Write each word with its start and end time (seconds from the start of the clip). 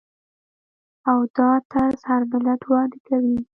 او 1.09 1.19
دا 1.37 1.49
طرز 1.71 1.99
هر 2.09 2.21
ملت 2.31 2.61
وړاندې 2.65 2.99
کوي. 3.07 3.37